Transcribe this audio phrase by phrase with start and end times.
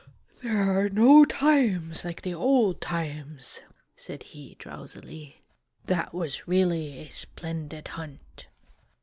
[0.41, 3.61] "There are no times like the old times!'
[3.95, 5.43] said he, drowsily.
[5.85, 8.47] "That was really a splendid hunt!"